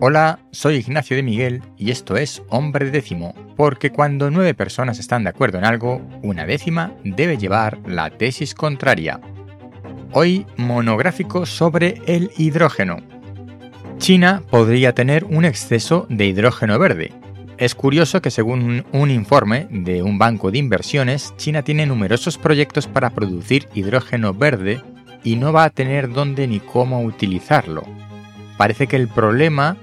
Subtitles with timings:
[0.00, 5.24] Hola, soy Ignacio de Miguel y esto es Hombre Décimo, porque cuando nueve personas están
[5.24, 9.20] de acuerdo en algo, una décima debe llevar la tesis contraria.
[10.12, 12.98] Hoy monográfico sobre el hidrógeno.
[13.98, 17.12] China podría tener un exceso de hidrógeno verde.
[17.56, 22.86] Es curioso que según un informe de un banco de inversiones, China tiene numerosos proyectos
[22.86, 24.80] para producir hidrógeno verde
[25.24, 27.82] y no va a tener dónde ni cómo utilizarlo.
[28.56, 29.76] Parece que el problema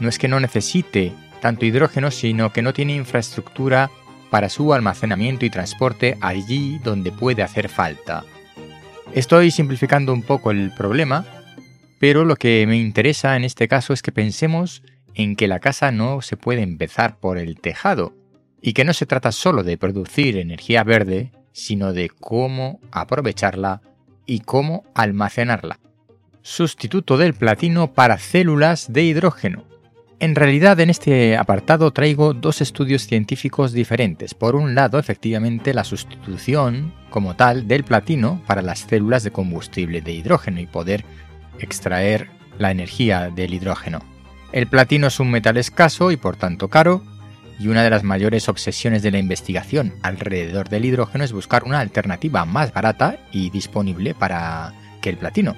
[0.00, 3.90] no es que no necesite tanto hidrógeno, sino que no tiene infraestructura
[4.30, 8.24] para su almacenamiento y transporte allí donde puede hacer falta.
[9.14, 11.24] Estoy simplificando un poco el problema,
[11.98, 14.82] pero lo que me interesa en este caso es que pensemos
[15.14, 18.14] en que la casa no se puede empezar por el tejado,
[18.62, 23.82] y que no se trata solo de producir energía verde, sino de cómo aprovecharla
[24.26, 25.80] y cómo almacenarla.
[26.42, 29.64] Sustituto del platino para células de hidrógeno.
[30.20, 34.34] En realidad en este apartado traigo dos estudios científicos diferentes.
[34.34, 40.02] Por un lado, efectivamente, la sustitución como tal del platino para las células de combustible
[40.02, 41.06] de hidrógeno y poder
[41.58, 44.02] extraer la energía del hidrógeno.
[44.52, 47.02] El platino es un metal escaso y por tanto caro,
[47.58, 51.80] y una de las mayores obsesiones de la investigación alrededor del hidrógeno es buscar una
[51.80, 55.56] alternativa más barata y disponible para que el platino.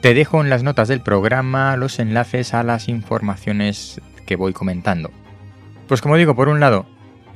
[0.00, 5.10] Te dejo en las notas del programa los enlaces a las informaciones que voy comentando.
[5.88, 6.86] Pues como digo, por un lado,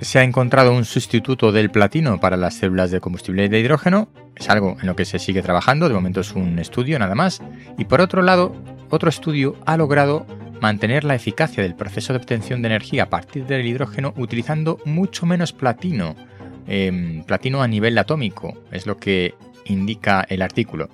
[0.01, 4.48] se ha encontrado un sustituto del platino para las células de combustible de hidrógeno, es
[4.48, 7.43] algo en lo que se sigue trabajando, de momento es un estudio nada más,
[7.77, 8.56] y por otro lado,
[8.89, 10.27] otro estudio ha logrado
[10.62, 15.27] mantener la eficacia del proceso de obtención de energía a partir del hidrógeno utilizando mucho
[15.27, 16.17] menos platino,
[16.67, 19.34] em, platino a nivel atómico, es lo que
[19.67, 20.89] indica el artículo.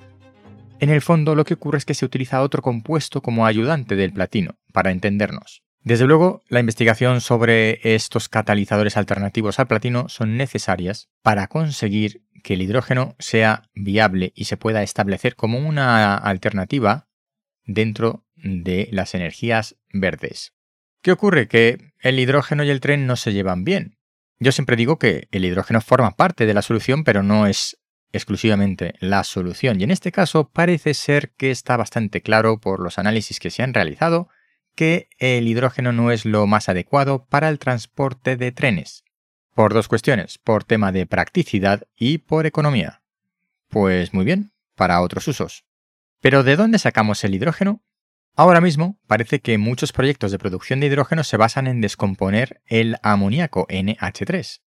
[0.81, 4.15] En el fondo lo que ocurre es que se utiliza otro compuesto como ayudante del
[4.15, 5.63] platino, para entendernos.
[5.83, 12.55] Desde luego, la investigación sobre estos catalizadores alternativos al platino son necesarias para conseguir que
[12.55, 17.09] el hidrógeno sea viable y se pueda establecer como una alternativa
[17.67, 20.55] dentro de las energías verdes.
[21.03, 21.47] ¿Qué ocurre?
[21.47, 23.99] Que el hidrógeno y el tren no se llevan bien.
[24.39, 27.80] Yo siempre digo que el hidrógeno forma parte de la solución, pero no es
[28.13, 29.81] exclusivamente la solución.
[29.81, 33.63] Y en este caso parece ser que está bastante claro por los análisis que se
[33.63, 34.29] han realizado
[34.75, 39.05] que el hidrógeno no es lo más adecuado para el transporte de trenes.
[39.55, 43.03] Por dos cuestiones, por tema de practicidad y por economía.
[43.69, 45.65] Pues muy bien, para otros usos.
[46.21, 47.83] Pero ¿de dónde sacamos el hidrógeno?
[48.37, 52.97] Ahora mismo parece que muchos proyectos de producción de hidrógeno se basan en descomponer el
[53.03, 54.61] amoníaco NH3,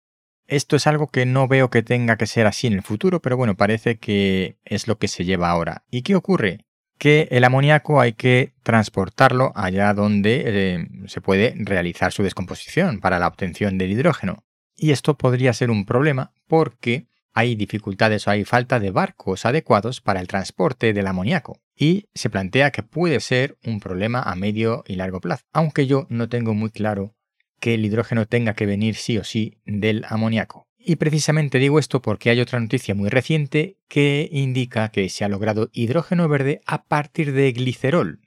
[0.47, 3.37] esto es algo que no veo que tenga que ser así en el futuro, pero
[3.37, 5.83] bueno, parece que es lo que se lleva ahora.
[5.89, 6.65] ¿Y qué ocurre?
[6.97, 13.19] Que el amoníaco hay que transportarlo allá donde eh, se puede realizar su descomposición para
[13.19, 14.43] la obtención del hidrógeno.
[14.75, 20.01] Y esto podría ser un problema porque hay dificultades o hay falta de barcos adecuados
[20.01, 21.59] para el transporte del amoníaco.
[21.75, 26.05] Y se plantea que puede ser un problema a medio y largo plazo, aunque yo
[26.09, 27.15] no tengo muy claro
[27.63, 30.68] que el hidrógeno tenga que venir sí o sí del amoníaco.
[30.78, 35.29] Y precisamente digo esto porque hay otra noticia muy reciente que indica que se ha
[35.29, 38.19] logrado hidrógeno verde a partir de glicerol.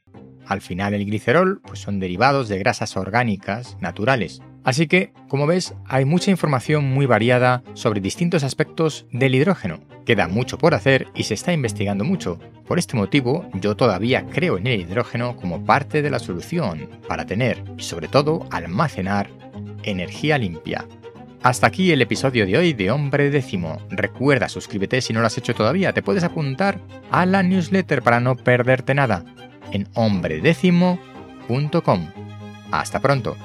[0.46, 4.40] Al final el glicerol pues son derivados de grasas orgánicas naturales.
[4.66, 9.78] Así que, como ves, hay mucha información muy variada sobre distintos aspectos del hidrógeno.
[10.04, 12.40] Queda mucho por hacer y se está investigando mucho.
[12.66, 17.26] Por este motivo, yo todavía creo en el hidrógeno como parte de la solución para
[17.26, 19.30] tener y sobre todo almacenar
[19.84, 20.84] energía limpia.
[21.44, 23.78] Hasta aquí el episodio de hoy de Hombre Décimo.
[23.88, 25.92] Recuerda, suscríbete si no lo has hecho todavía.
[25.92, 26.80] Te puedes apuntar
[27.12, 29.24] a la newsletter para no perderte nada
[29.70, 32.08] en hombredécimo.com.
[32.72, 33.36] Hasta pronto.